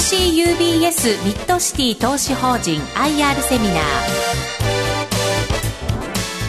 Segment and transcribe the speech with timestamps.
[0.00, 3.80] CUBS ミッドシティ投資法人 IR セミナー。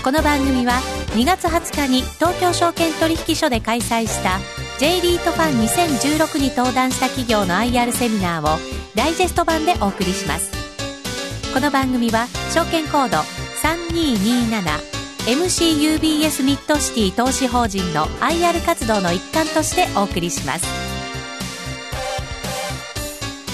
[0.04, 0.80] この番組は
[1.16, 4.40] 2月20日に東京証券取引所で開催した
[4.80, 8.58] J リートファン2016に登壇した企業の IR セミナーを
[8.96, 10.50] ダイジェスト版でお送りします。
[11.54, 13.18] この番組は証券コード
[15.28, 20.91] 3227MCUBS ミッドシティ投資法人の IR 活動の一環としてお送りします。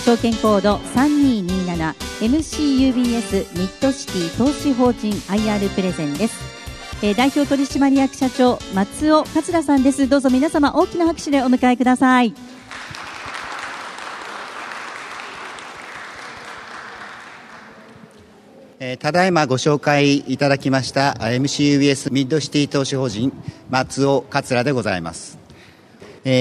[0.07, 6.37] 証券コード 3227MCUBS ミッドシティ投資法人 IR プレゼンです、
[7.03, 10.07] えー、代表取締役社長松尾桂さんです。
[10.07, 12.33] どうぞ皆様大きな拍手でお迎えください。
[18.99, 23.33] ただいまご紹介いただきました MCUBS ミッドシティ投資法人
[23.69, 25.37] 松尾桂でございます。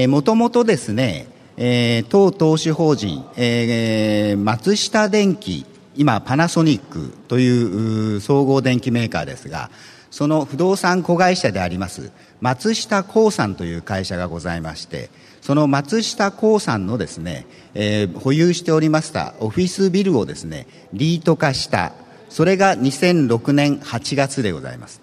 [0.07, 9.71] もともとですね、えー、当投資法人、えー、松下電機、今パナソニックという総合電機メーカーですが、
[10.11, 21.93] その不動産子会社であります松下興産という会社がございまして、その松下興産のですね、えー、保有しておりましたオフィスビルをですね、リート化した、
[22.29, 25.01] それが2006年8月でございます。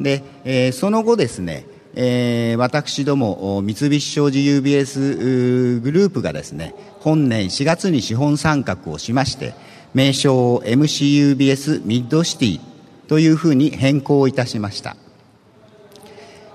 [0.00, 1.64] で、えー、その後ですね、
[1.98, 9.54] えー、私ども三菱商事 UBS グループがですね本年4月に資本参画をしまして
[9.94, 12.60] 名称を MCUBS ミッドシティ
[13.08, 14.94] というふうに変更いたしました、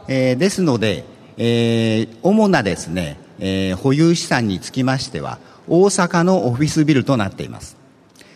[0.08, 1.06] えー、ですので、
[1.38, 7.78] えー、主なですね、えー、保有資産につきましては大阪のオフィスビルとなっています。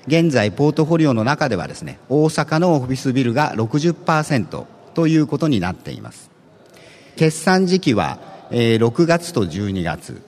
[0.08, 6.35] 現在ポートフォリオの中ではですね大阪のオフィスビルが60%ということになっています。
[7.16, 8.20] 決算時期は、
[8.52, 10.22] えー、6月と12月。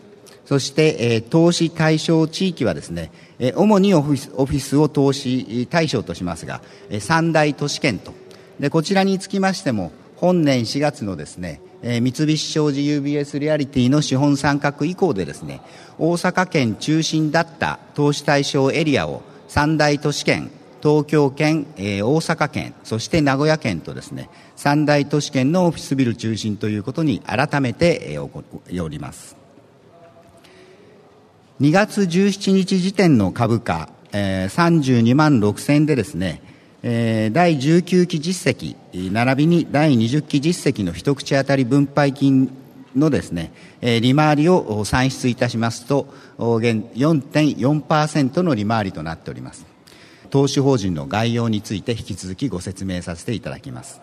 [0.46, 8.14] そして、えー、投資対象地域はですね、えー、主にオフィスオフィスを投資対象としますが、えー、三大都市圏と。
[8.60, 15.62] で、こちらにつきましても、本年4月のですね、えー、三菱商事 UBS リアリティの資本参画以降でですね、
[16.00, 20.50] 大阪県中心だった投資対象エリアを三大都市圏、
[20.82, 28.44] 東京圏、えー、大阪県、そして名古屋県とですね、三大都市圏のオフィスビル中心ということに改めて、えー、起こ
[28.82, 29.36] おります。
[31.60, 36.42] 2月17日時点の株価、えー、32万6000でですね、
[36.84, 38.76] えー、第19期実績、
[39.12, 42.52] 並びに第20期実績の一口当たり分配金
[42.96, 43.52] のですね、
[43.82, 49.77] えー、利回りを算出いたしますと、4.4%の利回りとなっております。
[50.30, 54.02] 投資法人の概要について引き続きご説明させていただきます。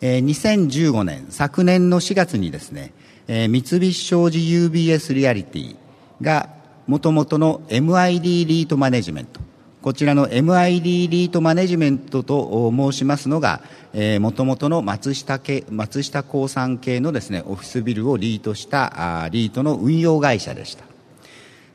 [0.00, 2.92] 2015年、昨年の4月にですね、
[3.26, 5.76] 三菱商事 UBS リアリティ
[6.20, 6.48] が
[6.86, 9.40] もともとの MID リートマネジメント、
[9.82, 13.62] こちらの MID リートマネジメントと申しますのが、
[14.20, 20.84] もともとの松下系、松下興産系のですね、オフィスビルをリートしたあリートの運用会社でした。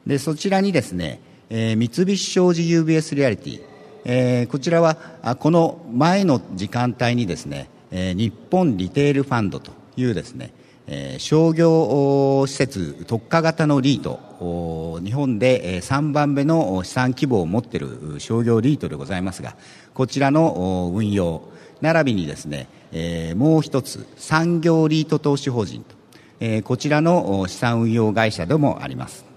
[0.06, 1.20] で、そちらにですね、
[1.54, 3.62] えー、三菱商事 UBS リアリティ、
[4.06, 10.54] えー、こちらはあこの前の時間帯にですね、えー、日本リテールファンドというですね、
[10.88, 19.58] えー、商業施設特化型のリート日本で3番目の資産規模を持っている商業リートでございますが
[19.94, 21.44] こちらの運用
[21.82, 25.96] 並びにですね、えー、もう一つ産業リート投資法人と、
[26.40, 29.31] えー、こちらの資産運用会社でもあります。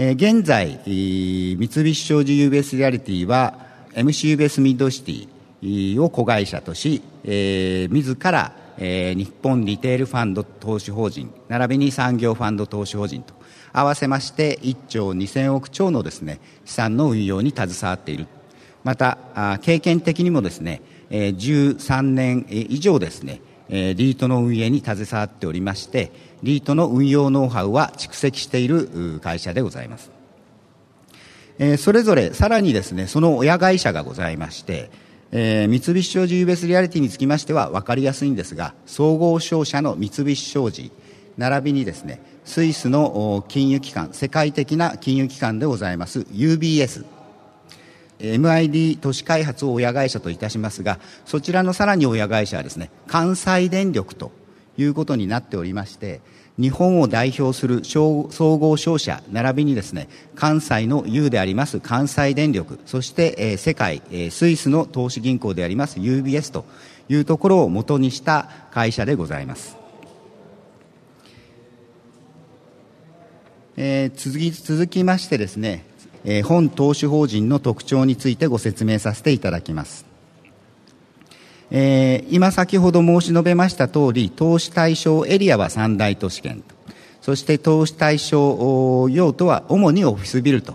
[0.00, 13.34] えー、現在、三菱商事 UBS リアリティは MCUBS ミッドシティを子会社とし、えー、自ら、えー、日本リテールファンド投資法人、並びに産業ファンド投資法人と
[13.72, 18.28] 合わせまして1兆2000億超のですね、資産の運用に携わっている。
[18.84, 19.18] また、
[19.62, 26.12] 経験的にもですね、13年以上ですね、えー、リートの運営に携わっておりまして、
[26.42, 30.10] リートの運用ノウハウは蓄積している会社でございます。
[31.58, 34.90] えー、それぞれさらにですね、その親会社がございまして、
[35.32, 40.92] えー、三菱商事 UBS リアリティにつきましては分かりやすいんですが、総合商社の三菱商事、
[41.36, 47.04] 並びにですね、スイスの金融機関、世界的な金融機関でございます UBS、
[48.18, 54.32] MID 都市開発を親会社といたしますが、そちらのさらに親会社はですね、関西電力と
[54.76, 56.20] いうことになっておりまして、
[56.58, 66.64] 日本を代表する総合商社、並びにですね、関西の U であります関西電力、そして、え、世界、え、スイスの投資銀行であります UBS と
[67.08, 69.76] いうところを元にした会社でございます。
[73.80, 75.84] えー、続き続きましてですね、
[76.30, 80.04] え、本投資法人の特徴についてご説明させていただきます。
[81.70, 86.74] えー、今先ほど申し述べました通り、投資対象エリアは三大都市圏と、
[87.22, 90.74] そして投資対象用途は主にオフィスビルと、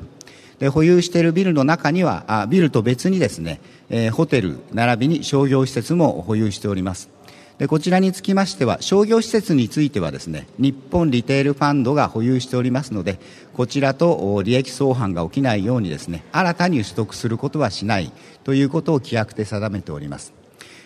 [0.57, 3.61] で保有しているビルの中にはあ、ビルと別にですね、
[3.91, 7.12] えー、ホテル並びに商業施設も保有しております。
[7.57, 13.19] でこちらにつきましては商業施設についてはですね日本リテールファンドが保有しておりますので
[13.53, 18.11] こちらと利益相反が起きないようにですね新たに取得することはしない
[18.43, 20.33] ということを規約で定めております。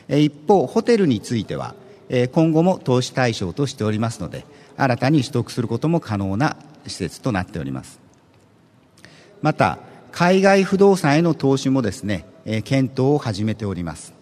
[0.09, 1.75] 一方ホテルについては
[2.31, 4.45] 今後も投資対象としておりますので
[4.77, 7.99] 新たに取得することも可能な施設となっております。
[9.41, 9.79] また
[10.11, 12.25] 海外不動産への投資もですね
[12.63, 14.16] 検討を始めております。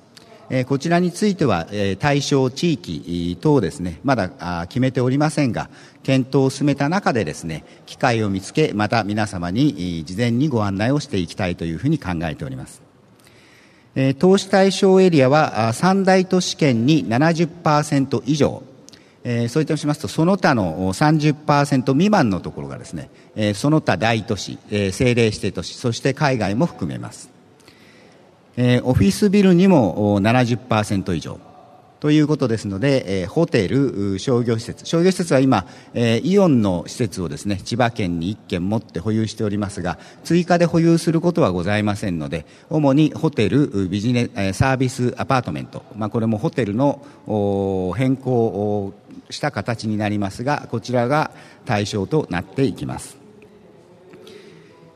[0.68, 1.68] こちらについては、
[2.00, 5.69] 対象地域等ですね、まだ決めておりませんが、
[6.03, 12.83] 検討を進めた中でですね、機会を見つけ、また皆様に事前にご案内をしていきたいというふうに考えております。
[14.19, 18.62] 投資対象エリアは三大都市圏に70%以上、
[19.47, 23.09] そういったしますと、その他の30%未満のところがですね、
[23.56, 27.33] その他大都市、政令指定都市、そして海外も含めます。
[28.57, 31.40] えー、オフィスビルにも70%以上。
[32.00, 47.02] ということですので、えー、ホテル、商業施設、商業施設は今、えー、イオンの施設をですね、千葉県に1軒持って保有しておりますが、追加で保有することはございませんので、主にホテル、ビジネ、サービスアパートメント、まあ、これもホテルの
[47.98, 48.94] 変更を
[49.31, 51.31] した形になりますが、こちらが
[51.66, 53.18] 対象となっていきます。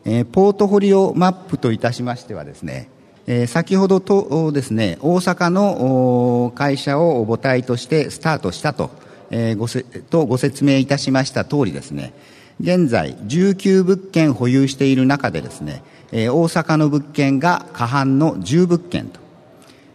[0.05, 2.89] えー、ポートフォリオマップといたしましてはですね、
[3.31, 8.89] え、先ほどとですね、大阪の会社を母体としてスタートしたと、
[9.29, 12.11] え、ごせとご説明いたしました通りですね、
[12.59, 19.19] 現在19物件保有している中でですね、え、大阪の物件が過半の10物件と、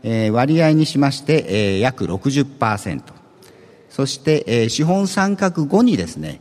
[0.04, 3.02] え、割合にしまして、え、約60%。
[3.90, 6.40] そして、え、資本参画後にですね、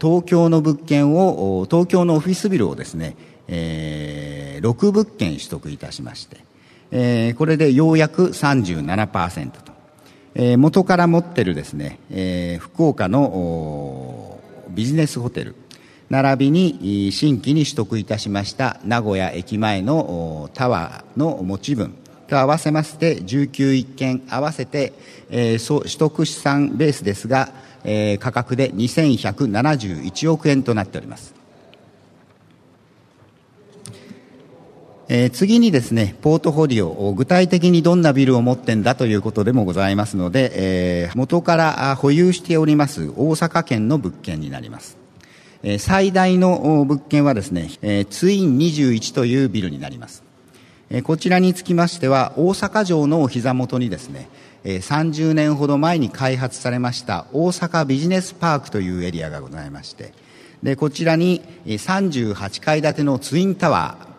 [0.00, 3.14] 東京の物件を、東京のオフィスビルをですね、
[3.48, 6.38] えー、6物件取得いたしまして、
[6.90, 9.72] えー、これでようやく37%と、
[10.34, 14.40] えー、元から持ってるですね、えー、福岡の
[14.70, 15.54] ビジネスホテル。
[16.10, 21.94] 並びに新規に取得いたしました名古屋駅前のタワーの持ち分。
[22.32, 24.94] と合わせまして19一件合わせて、
[25.30, 27.50] えー、取得資産ベースですが、
[27.84, 31.41] えー、価格で2171億円となっております。
[35.14, 44.96] えー、次にですね、ポートフォリオ、具体的にどんなビルを持ってんだということでもございますので、えー、元から保有しております大阪県の物件になります。
[45.62, 50.22] えー、最大の物件はですね、え、ツイン21というビルになります。
[50.88, 54.30] え、こちらにつきましては、大阪城のお膝元にですね、
[54.64, 60.14] え、30年ほど前に開発されました大阪ビジネスパークというエリアがございまして、
[60.62, 64.11] で、こちらに38階建てのツインタワー、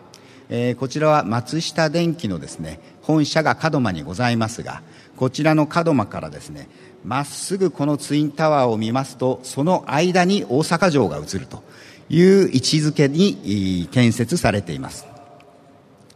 [0.56, 4.82] えー、こちらは松下電器のですね本社が門真にございますが
[5.16, 6.68] こちらの門真からですね
[7.04, 11.64] まっすぐこのツインタワーを見ますとその間に大阪城が映ると
[12.08, 15.06] いう位置づけに建設されています。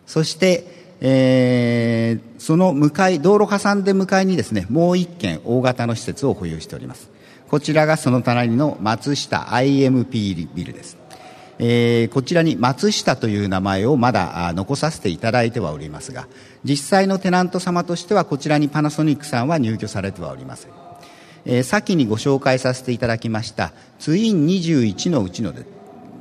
[0.07, 7.11] そして、えー、その向かい道路挟んで向かいにですねもう一軒大型の施設を保有しております。
[7.49, 10.98] こちらがその隣の松下 IMP ビルです。
[11.59, 16.29] えー、こちらに松下という名前をまだ残させていただいてはおりますが
[16.65, 20.73] 実際のテナント様としてはこちらにパナソニックさんは入居されてはおりません、
[21.45, 25.53] えー、先にご紹介させていただきましたツイン21のうちの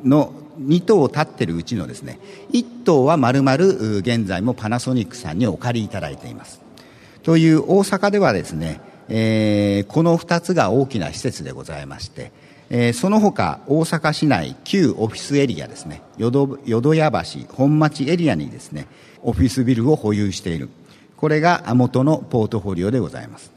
[0.04, 2.20] の2棟立ってるうちのですね
[2.52, 6.62] 1棟はまるまる現在もパナソニックさんにお借りいただいています。
[7.24, 8.80] という大阪ではですね、
[9.10, 12.32] えー、この2つが大きな施設でございまして
[12.70, 16.02] えー、その他大阪市内旧オフィスエリアですね。
[16.18, 18.88] 淀屋橋本町エリアにですね
[19.22, 20.70] オフィスビルを保有している。
[21.16, 23.52] これが元のポートフォリオでございます。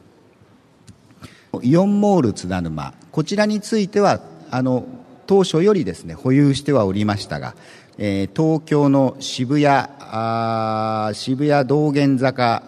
[1.62, 2.94] イオンモール津田沼。
[3.10, 4.86] こちらについてはあの
[5.26, 7.54] 当初よりですね保有してはおりましたが、
[7.98, 12.64] えー、東京の渋谷あ渋谷道玄坂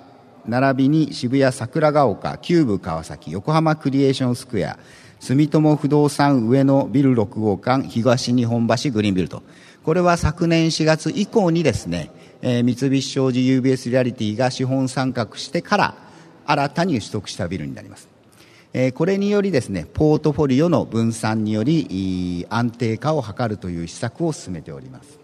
[0.47, 4.79] 並びに渋谷桜ヶ丘旧部川崎横浜クリエーションスクエア
[5.23, 9.45] 住友不動産上野ビル6号館東日本橋グリーンビルと。
[9.85, 12.11] これは昨年4月以降にですね、
[12.43, 15.95] えー、三菱商事 UBS リアリティが資本参画してから
[16.45, 18.09] 新たに取得したビルになります。
[18.95, 25.21] これによりですねポートフォリオの分散により安定化を図るという施策を進めております、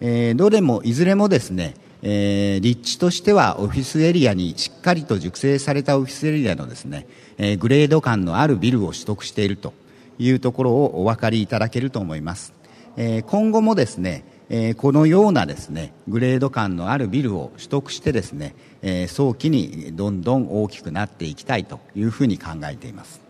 [0.00, 1.74] えー、どれもいずれもですね
[2.06, 7.08] えー、立地としてはオフィスエリアにしっかりと熟成されたオフィスエリアのですね、
[7.38, 9.72] え、グレード感のあるビルを取得していると
[10.18, 12.52] いうところをお分かりいただけると思います、
[12.96, 23.20] え、今後もですね、え、このようなですねグレード感のあるビルを取得してですね、え、早期にどんどん大きくなっていきたいというふうに考えています。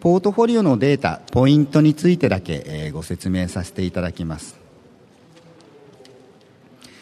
[0.00, 4.56] ポートフォリオのデータ、ポイントについてだけご説明させていただきます。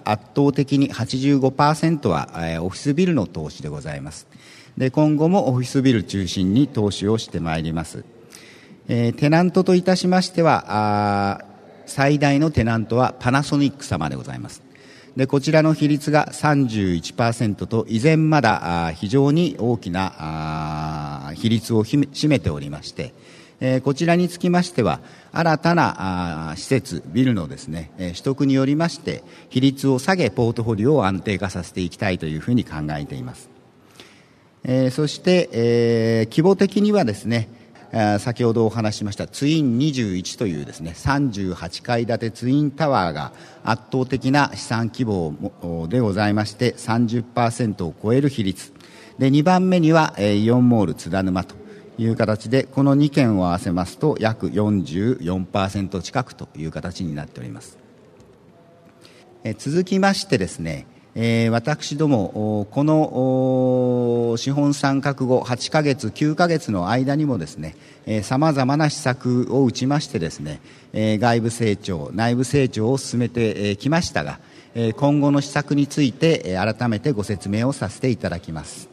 [0.02, 2.30] 圧倒的に85%は、
[2.62, 4.26] オフィスビルの投資でございます。
[4.76, 8.04] で今後もオフィスビル中心に投資をしてまいります、
[8.88, 11.44] えー、テナントといたしましては
[11.86, 14.62] 最大のテナントはパナソニック様でございます。
[15.16, 23.14] でこちらの比率が31%と依然まだ非常に大きな比率を占めておりまして
[23.60, 25.00] えこちらにつきましては
[25.32, 33.48] 新たな施設ビルのですね、え取得によりまして比率を下げポートフォリオを安定化させていきたいというふうに考えています、
[34.64, 37.48] えそして、え規模的にはですね
[38.18, 48.72] 先ほどお話ししましたツイン21というですね38階建てツインタワーが圧倒的な資産規模でございまして30%を超える比率。
[49.18, 51.54] で2番目にはイオンモール津田沼と
[51.98, 57.78] いう形でこの2件を合わせますと約44%近くという形になっております。
[59.44, 67.76] え続きましてですねえー、私ども、この資本参画後8ヶ月、9ヶ月の間にもですね、
[68.22, 70.60] さまざまな施策を打ちましてですね、
[70.92, 74.40] えー、外部成長、内部成長を進めてきましたが、
[74.96, 78.88] 今後の施策について改めてご説明をさせていただきます。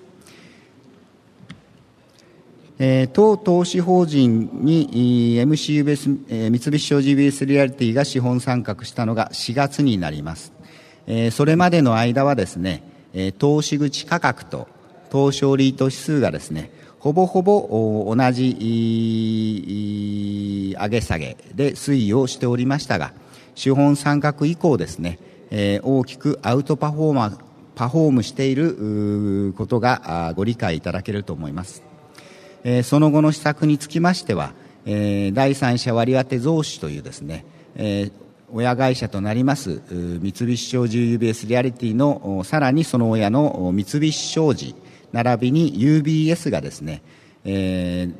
[2.84, 10.52] えー、当投資法人に MCUBS、えー、三菱商事 BS リアリティが資本参画したのが4月になります。
[11.14, 14.70] え、それまでの間はですね、え、投資口価格と
[15.12, 18.56] 東証リート指数がですね、ほぼほぼ同じ
[20.78, 23.12] 上げ下げで推移をしておりましたが、
[23.56, 27.38] 資本参画以降ですね、え、大きくアウトパフォーマー、
[27.76, 31.84] パフォームしていることがご理解いただけると思います。
[32.64, 34.54] えその後の施策につきましては、
[34.86, 37.44] え第三者割当増資というですね、
[38.54, 44.76] 親会社となります三菱商事 UBS リアリティのさらにその親の三菱商事
[45.12, 47.02] 並びに UBS がですね、
[47.46, 48.14] えー、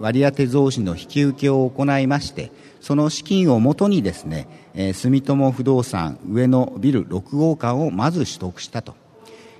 [0.00, 2.50] 割当増資の引き受けを行いまして
[2.80, 8.94] その資金をもとにですね、えー、住友不動産上野ビル6号館をまず取得したと、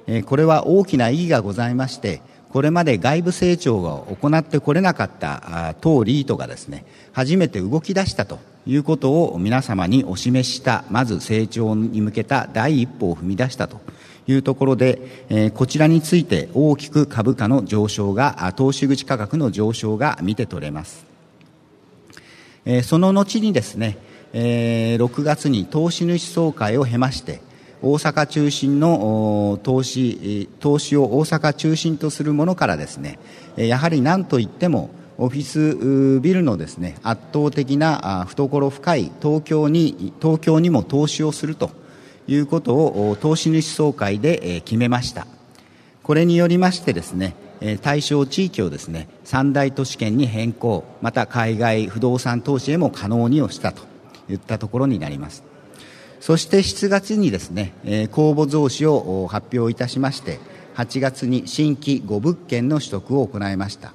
[0.06, 8.55] えー、これは大きな意義がございましてこれまで外部成長を行ってこれなかった当リートがですね初めて動き出したと。
[8.66, 13.80] いうことを皆様にお示したまず成長に向けた第一歩を踏み出したと
[14.26, 21.06] いうところで、えー、こちらについて大きく株価の上昇が投資口価格の上昇が見て取れます、
[22.64, 23.99] えー、その後にですね、
[24.32, 27.40] えー、6月に投資主総会を経まして
[27.82, 33.18] 大阪中心の投資投資を大阪中心とするものからですね
[33.56, 41.70] やはり何といってもオフィスビルのですね圧倒的な懐深い東京に東京にも投資をすると
[42.26, 45.26] いうことを投資主総会で決めました
[46.02, 47.35] これによりましてですね
[47.82, 53.82] 対象地域をですね三大都市圏に変更また海外不動産投資へも可能にをしたと
[54.28, 55.42] いったところになります
[56.26, 57.73] そして7月にですね、
[58.11, 60.40] 公募増資を発表いたしまして、
[60.75, 63.92] 8月に新規5物件の取得を行いました。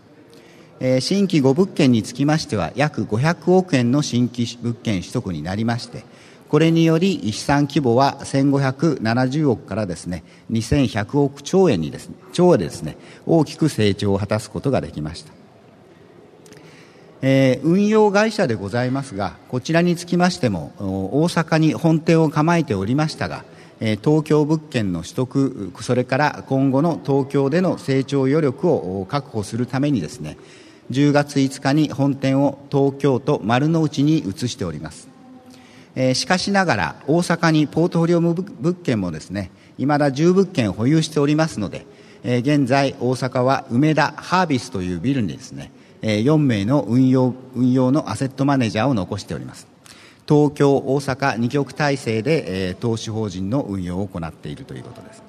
[0.99, 6.03] 新規5物件につきましては、約500億円の新規物件取得になりまして、
[6.49, 12.97] これにより資産規模は1570億からですね、2100億兆円にですね、兆ですね、
[13.27, 15.31] 大きく成長を果たすことができました。
[17.21, 23.45] えー、運用会社でございますが、こちらにつきましても、大阪に本店を構えておりましたが、
[23.79, 30.37] 東京物件の取得、それから今後の東京での成長余力を確保するためにですね、
[30.89, 35.09] 10月5日に本店を東京都丸の内に移しております。
[35.95, 38.43] えー、しかしながら、大阪にポートフォリオ物
[38.75, 41.85] 件もですね、いまだ10物件保有しておりますので、
[42.23, 45.71] えー、現在大阪は梅田ハービスというビルにですね、
[46.01, 49.67] 4名の運用運用のアセットマネージャーを残しております
[50.27, 55.23] 東京、大阪2局体制で投資法人の運用を行っているということです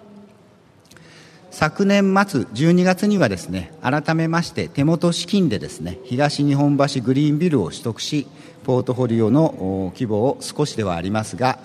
[1.53, 8.27] 昨年末12月にはですね改めまして手元資金でですね東日本橋グリーンビルを取得し
[8.65, 11.59] ポートフォリオの規模を少しではありますが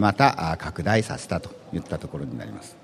[0.00, 2.76] また拡大させたといったところになります、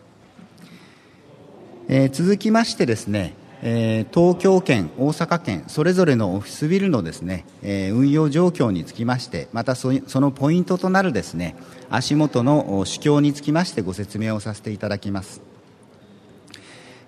[1.89, 11.57] えー、続きましてですね東京圏、大阪圏、それぞれのオフィスビルのですね、運用状況につきまして、またそのポイントとなるですね、
[11.89, 15.54] 足元の主況につきましてご説明をさせていただきます。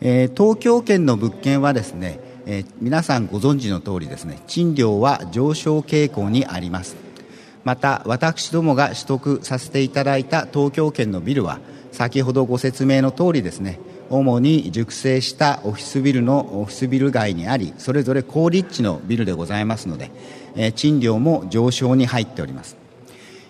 [0.01, 6.97] え、東京圏の物件はですね、え、皆さんご存知の通りですね賃料は上昇傾向にあります。
[7.65, 11.59] また私どもが取得させていただいた東京圏のビルは
[11.91, 20.13] 先ほどご説明の通りですね主に熟成したオフィスビルのオフィスビル街にありそれぞれ高立地のビルでございますので、
[20.55, 22.77] え、賃料も上昇に入っております。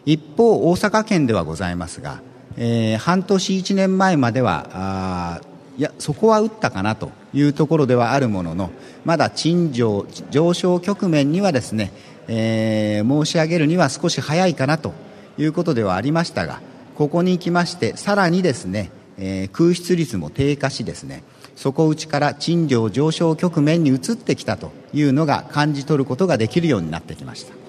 [0.06, 2.22] 一方大阪県ではございますが、
[2.56, 5.42] えー、半年1年前までは
[5.78, 8.70] いやそこは打ったかなというところではあるものの
[9.04, 11.92] まだ賃上上昇局面にはですね、
[12.28, 14.94] えー、申し上げるには少し早いかなと
[15.38, 16.60] いうことではありましたが
[16.94, 21.22] ここに来ましてさらにですね、えー、空室率も低下しですね
[21.56, 27.65] 底打ちから賃料上昇局面に移ってきたというのが感じ取ることができるようになってきました。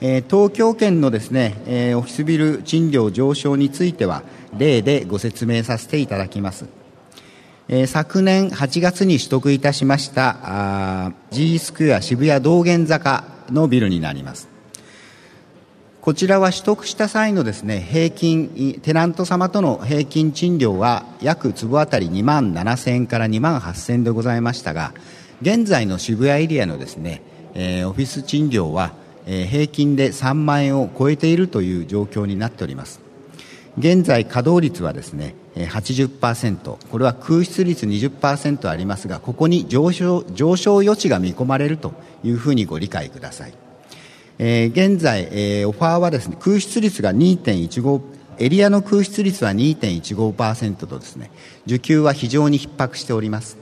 [0.00, 4.22] え、東京圏のですね、え、オフィスビル賃料上昇については
[4.58, 6.66] 例でご説明させていただきます。
[7.68, 14.48] え、昨年8月に取得いたしました G スクエア渋谷道玄坂のビルになります。
[16.02, 24.92] こちらは取得した際のですね、平均、テナント様との平均賃料は約坪当たり2万7000円から2万8000円でございましたが、
[25.42, 27.22] 現在の渋谷エリアのですね、
[27.54, 28.92] え、オフィス賃料は、
[29.26, 33.00] 平均で3万円を超えているという状況になっております。
[33.78, 41.92] 現在稼働率はですね80%これは空室率20%ありますがここに上昇上昇余地が見込まれると
[42.24, 43.54] いうふうにご理解ください、
[44.38, 48.00] えー、現在、えー、オファーはですね空室率が2.15
[48.38, 51.30] エリアの空室率は2.15%とですね
[51.66, 53.58] 需給は非常に逼迫しております。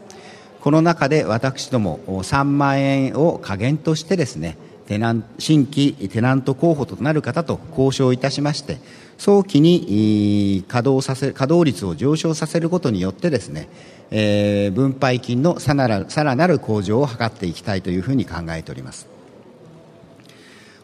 [0.61, 8.79] この中で私ども3万円を下限としてですねテナン新規テナント候補となる方と交渉いたしまして
[9.19, 13.69] 早期に稼働させ稼働率を上昇させることによってですね、
[14.11, 19.07] えー、分配金のさらなる向上を図っていきたいというふうに考えております。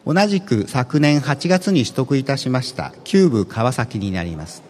[0.03, 4.63] 同じく昨年8月に取得いたしました旧部川崎になります。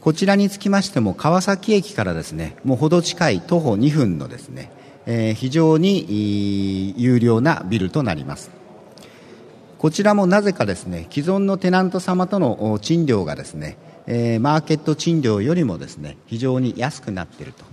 [0.00, 4.72] こちらにつきましても川崎駅からですねもうほど近い徒歩2分のですね、
[5.10, 8.50] えー、非常に有料なビルとなります。
[9.78, 17.64] こちらもなぜかですね既存のテナント様との賃料がですね、えー、マーケット賃料よりもですね非常に安くなっていると。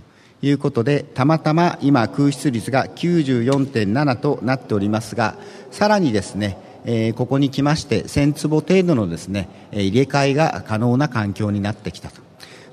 [0.42, 5.34] いうことでたまたま今空室率が94.7となっておりますが
[5.70, 12.20] さらにですねえ、ここに来まして1000坪程度のですね入れ替えが可能な環境になってきたと、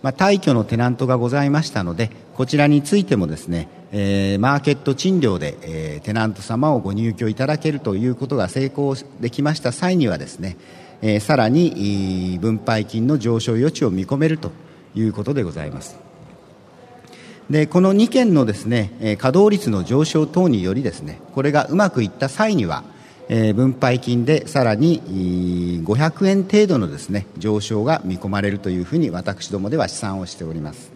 [0.04, 10.58] まあ、退去のテナントがございましたのでこちらについてもですねえー、マーケット賃料で、えー、テナント様をご入居いただけるということが成功できました際にはですね、
[11.04, 14.52] えー、さらに分配金の上昇余地を見込めると
[14.96, 16.00] いうことでございます。
[17.52, 22.86] でこの2件のですね稼働率の上昇等によりですねこれがうまくいった際には、
[23.28, 30.93] えー、分配金でさらに500円程度のですね上昇が見込まれるというふうに私どもでは試算をしております。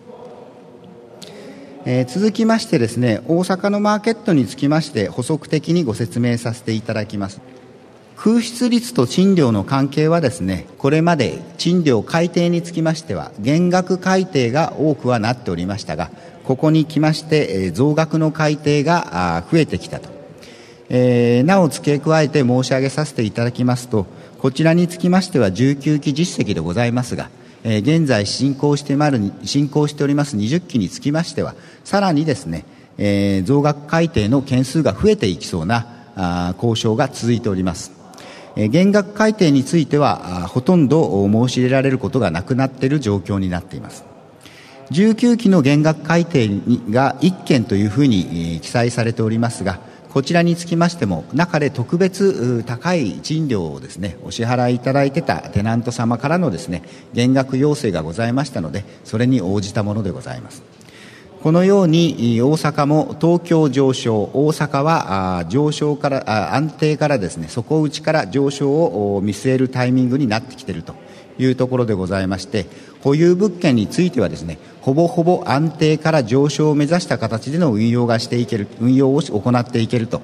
[1.89, 7.39] えー、続きましてですね大阪のマーケットにつきまして補足的にご説明させていただきます。
[8.17, 16.11] 空室率と賃料の関係はですねこれまで賃料改定につきましては減額改定が多くはなっておりましたが
[16.43, 20.09] ここに来まして、え、増額の改定が増えてきたと、
[20.89, 24.07] えー、なお付け加えて申し上げさせていただきますと
[24.39, 27.29] こちらにつきましては19期実績でございますが
[27.69, 31.53] え現在進行してまる進行しております20期につきましては
[31.83, 32.63] さらにですね、
[32.97, 37.91] え、増額改定の件数が増えていきそうなあ交渉が続いております、
[38.55, 44.05] え、減額改定についてはほとんど申し入れられることがなくなっている状況になっています。
[44.91, 46.47] 19期の減額改定
[46.89, 49.81] が1件というふうに、記載されておりますが
[50.17, 56.81] こちらにつきましても中で特別高い賃料をですねお支払いいただいてたテナント様からのですね
[57.13, 60.63] 減額要請がございましたのでそれに応じたものでございます。
[61.43, 70.95] このように大阪も東京上昇大阪は上昇から安定からですね底打ちから上昇を見据えるタイミングになってきていると。
[71.39, 72.65] いうところでございまして
[73.01, 80.21] 保有物件についてはですねほぼほぼ安定から上昇を目指した形での運用がしていける運用を行っていけると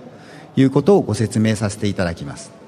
[0.56, 2.64] いうことをご説明させていただきます。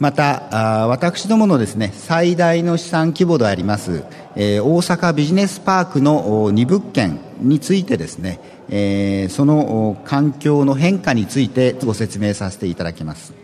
[0.00, 4.02] また私どものですね最大の資産規模であります、
[4.34, 13.34] えー、大阪ビジネスパークの2物件についてですね、えー、その環境の変化についてご説明させていただきます。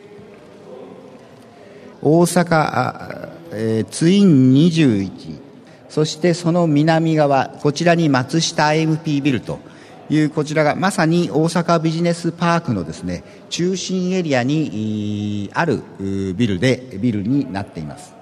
[2.03, 5.41] 大阪、えー、ツイン21
[5.89, 9.59] そしてその南側こちらに松下 IMP ビルと
[10.11, 18.15] いうこちらがまさに大阪ビジネスパークのですね中心エリアにあるビルでビルになっています。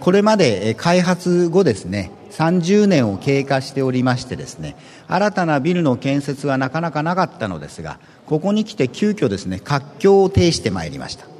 [0.00, 4.76] これまで開発後ですね30年を経過しておりましてですね
[5.08, 11.33] 新たなビルの建設はなかなかなかったのですがここに来て急遽ですね活況を呈してまいりました。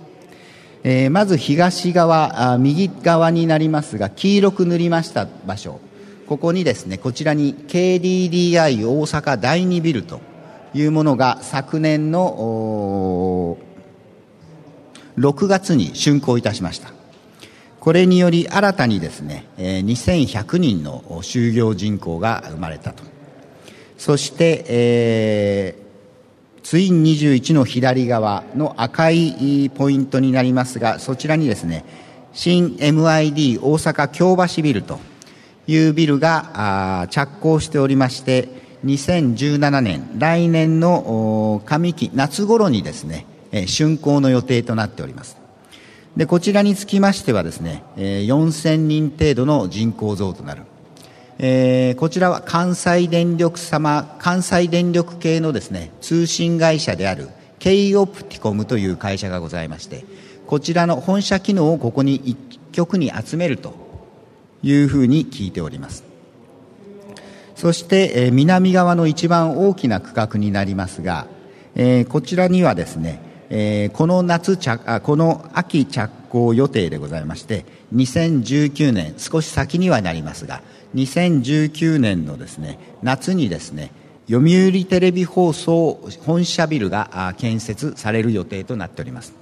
[0.86, 5.80] えー、まず東側あ右側になりますが黄色く塗りました場所。
[6.26, 10.20] ここにですねこちらに KDDI 大阪第2ビルと
[10.74, 13.56] いうものが昨年の
[15.18, 16.92] 6月に竣工いたしました。
[17.80, 23.02] これにより新たにですね2100人の就業人口が生まれたと。
[23.96, 25.83] そして、えー
[26.64, 31.84] ツイン21の左側の赤いポイントになりますが、そちらにですね、
[32.32, 34.98] 新 MID 大阪京橋ビルと
[35.66, 38.48] いうビルが着工しておりまして、
[38.86, 43.26] 2017年、来年の上期、夏頃にですね、
[43.66, 45.36] 竣工の予定となっております。
[46.16, 50.62] で、こちらにつきましてはですね、4000人程度の人口増となる。
[51.38, 60.04] えー、こちらは関西電力様、関西電力系のですね、通信会社である K オプティコムという会社がございまして、
[60.46, 62.38] こちらの本社機能をここに一
[62.72, 63.74] 局に集めると
[64.62, 66.04] いうふうに聞いております。
[67.56, 71.26] そして、えー、南側の一番大きな区画になりますが、
[71.74, 73.20] えー、こちらにはですね、
[73.50, 80.62] えー、この夏着この秋着工予定でございまして2019年少し先にはなりますが
[80.94, 83.90] 2019年のですね夏にですね
[84.26, 89.34] 読売テレビ放送本社ビルが建設される予定となっております。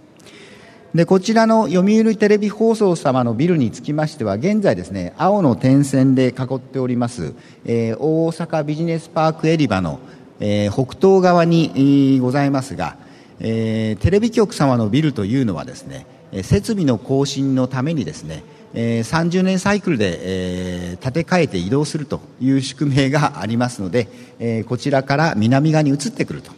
[0.95, 7.33] でこちらの読売テレビ放送様のビルにつきましては現在ですね青の点線で囲っております、
[7.65, 10.01] えー、大阪ビジネスパークエリバの、
[10.39, 12.99] えー、北東側に、ございますが、
[13.41, 16.05] えー、テレビ局様のビルというのはですね
[16.43, 18.43] 設備の更新のためにですね
[18.75, 24.09] えー、30年サイクルで、えー、建て替えて移動するという宿命がありますので、
[24.39, 26.53] えー、こちらから南側に移ってくると、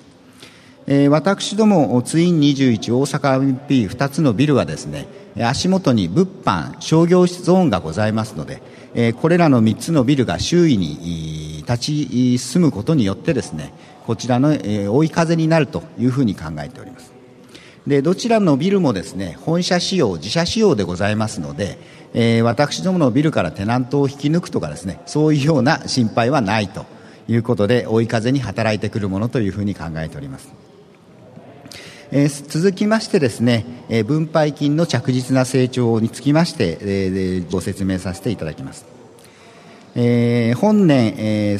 [0.87, 8.63] えー、私どもツイン21大阪 MP2 つのビルはですね足元に物販商業ゾーンがございますので、
[8.95, 13.75] えー、これらの3つのビルが周囲に立ち進むことによってですね
[14.07, 17.14] こちらの、えー、追い風になるというふうに考えております。
[17.87, 21.79] でどちらのビルもですね本社仕様自社仕様でございますので、
[22.15, 26.87] えー、私どものビルからテナントを引き抜くとかですねそういうような心配はないと
[27.29, 30.53] いうことで追い風に働いてくるものというふうに考えております、
[32.11, 38.87] えー、続きましてですね、えー、分配金の着実な成長につきまして、えー、ご説明させていただきます、
[39.95, 41.59] えー、本年、えー、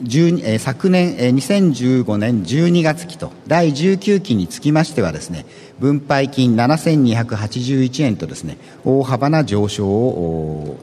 [0.00, 5.44] え昨年、え2015年12月期と第19期につきましてはですね
[5.80, 10.78] 分配金7281円とですね大幅な上昇を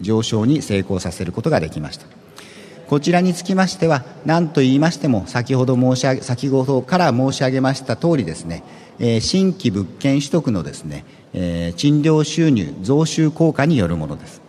[0.00, 2.06] 上昇に成功させることができました。
[2.86, 8.62] こちらにつきましては何と言いましても先ほど申し上げ先ほどから申し上げました通りですね、
[9.20, 11.04] 新規物件取得のですね、
[11.76, 14.44] 賃料収入増収効果によるものです。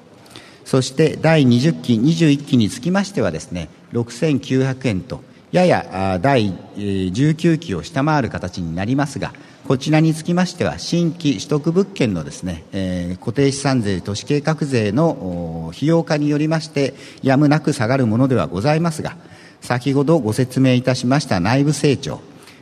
[0.66, 3.70] そして第20期21期につきましてはですね
[4.04, 9.34] 6900円とやや第19期を下回る形になりますが
[9.68, 19.18] こちらにつきましては新規取得物件のですね、えー、固定資産税都市計画税の費用化によりましてやむなく下がるものではございますが
[19.62, 22.20] 先ほどご説明いたしました内部成長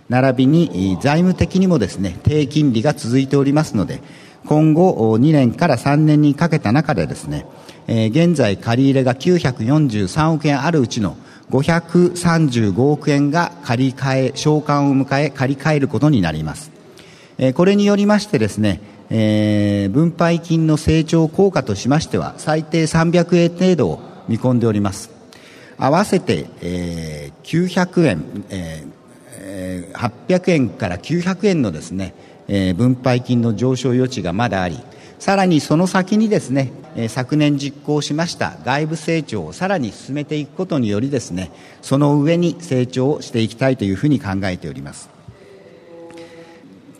[0.07, 4.01] 並びに財務的にもですね低金利が続いておりますので
[4.45, 7.45] 今後2年から3年にかけた中でですね、
[7.87, 11.17] えー、現在借り入れが943億円あるうちの
[11.51, 16.71] 535億円が借り換え償還を迎え借り換えることになります、
[17.37, 25.11] えー、これによりましてですね、えー、分配金の成長効果としましては最低300円程度を見込んでおります。
[25.77, 32.13] 合わせて、えー、900円、えー、800円から900円のですね、
[32.47, 34.79] えー、分配金の上昇余地がまだあり
[35.23, 36.73] さらにその先にですね、
[37.07, 41.49] 昨年実行しました外部成長をさらに進めていくことによりですね、
[41.81, 45.09] その上に成長をしていきたいというふうに考えております。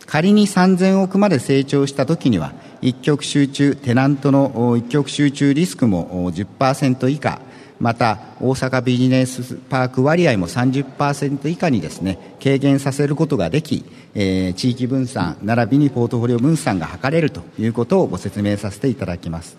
[0.06, 7.42] 仮に3000億まで成長したときには、一極集中、テナントの一極集中リスクも10%以下、
[7.84, 19.58] また大阪ビジネスパーク割合も30%以下にですね軽減させることができ、えー、地域分散並びにポートフォリオ分散が図れるということをご説明させていただきます。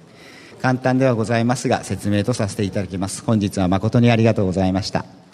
[0.60, 3.24] 簡単ではございますが説明とさせていただきます。
[3.24, 5.25] 本日は誠にありがとうございました。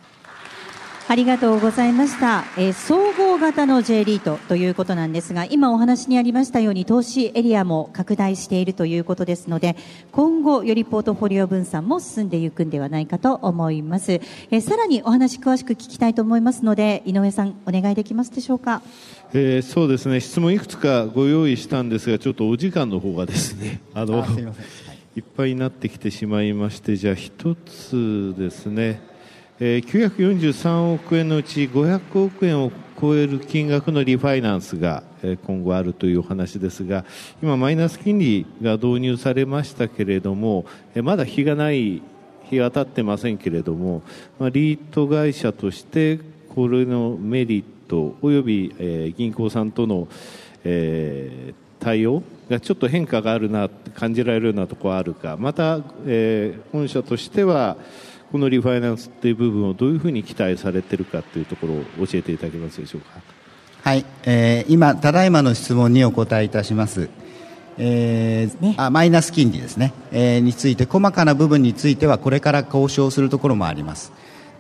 [1.12, 9.76] ありがとうございました、えー、総合型の J リートということなんですが今お話にありましたように投資エリアも拡大しているということですので
[10.14, 18.82] 今後よりポートフォリオ分散も進んでいくんではないかと思います、えー、さらにお話詳しく聞きたいと思いますので井上さんお願いできますでしょうか？
[19.34, 20.22] えー、そうですね。
[20.22, 24.26] 質問いくつかご用意したんですがちょっとお時間の方がですね あの
[25.18, 29.11] いっぱいになってきてしまいましてじゃあ一つですね
[29.64, 35.04] え943億円のうち500億円を超える金額のリファイナンスが
[35.46, 37.06] 今後あるというお話ですが
[37.44, 40.66] 今マイナス金利が導入されましたけれども
[41.04, 42.02] まだ日がない
[42.46, 44.02] 日が経ってませんけれども、
[44.40, 46.20] まあ、リート会社として
[46.56, 50.08] これのメリットおよび、え銀行さんとの、
[50.64, 57.78] え、対応がちょっと変化があるな感じられるようなところはあるかまた、え、本社としては
[58.32, 63.22] このリファイナンスという部分をどういうふうに期待されているかというところを教えていただけますでしょうか？
[63.84, 67.10] はい、えー、今、ただいまの質問にお答えいたします。
[67.78, 74.12] えー、ね、あマイナス金利ですね、えー、について細かな部分についてはこれから交渉するところもあります。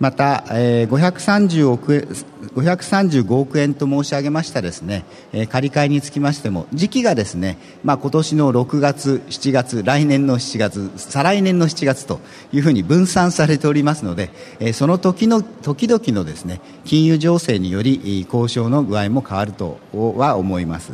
[0.01, 2.07] また、えー、530億
[2.55, 12.19] 535億円と申し上げましたですね、えー、借り換えにつきましても時期がですね、まあ、今年の6月、7月来年の7月再来年の7月と
[12.51, 20.93] いうふうに分散されておりますので、えー、その時の時々のですね金融情勢により交渉の具合も変わるとは思います。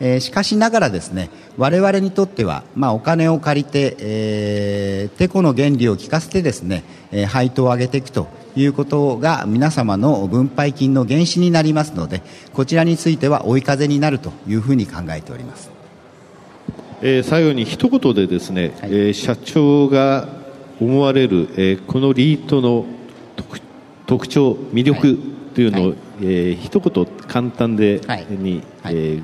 [0.00, 15.70] えー、しかしながらですね我々にとっては、まあ、お金を借りて、えー、てこの原理を効かせてですね、えー、配当を上げていくということが皆様の分配金の原資になりますのでこちらについては追い風になるというふうに考えております、
[17.02, 20.28] えー、最後に一言でですね、はい、えー、社長が
[20.80, 22.84] 思われる、えー、このリートの
[24.06, 25.18] 特徴魅力
[25.54, 29.22] というのを、はい、えー、一言簡単で、はい、に、はい、えー、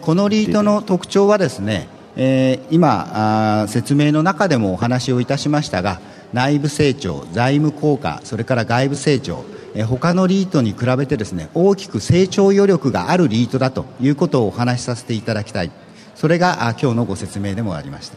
[0.00, 6.00] このリートの特徴はですね、えー、今あ説明の中でもお話をいたしましたが
[6.32, 9.44] 内部成長、財務効果、それから外部成長、
[9.76, 15.70] え他のリートに比べてですね大きく成長余力があるリートだということをお話しさせていただきたい、
[16.14, 18.16] それが今日のご説明でもありました。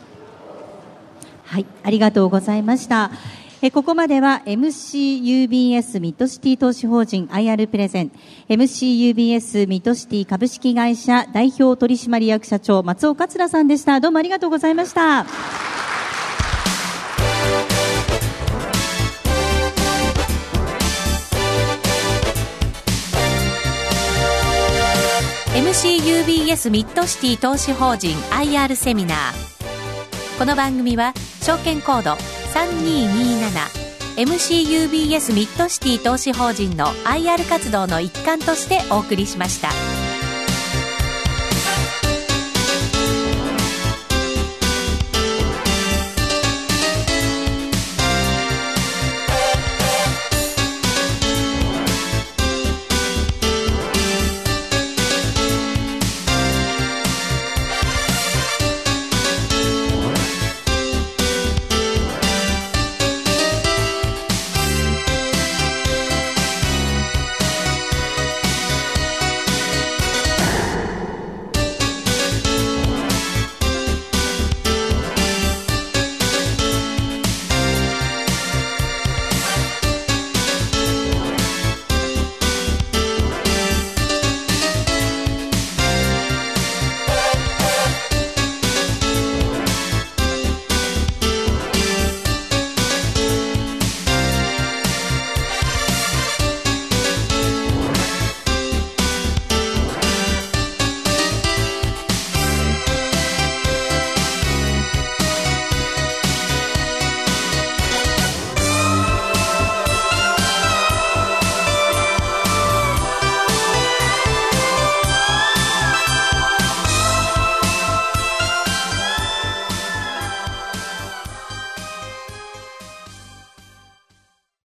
[1.44, 3.12] はい、ありがとうございました。
[3.62, 8.12] えここまでは MCUBS ミッドシティ投資法人 IR プレゼン
[8.50, 14.00] MCUBS ミッドシティ株式会社代表取締役社長松尾桂さんでした。
[14.00, 15.26] どうもありがとうございました。
[26.70, 32.37] ミッドシティ投資法人 IR セミナーこの番組は証券コード
[34.16, 39.70] MCUBS ミッドシティ投資法人の IR 活動の一環としてお送りしました。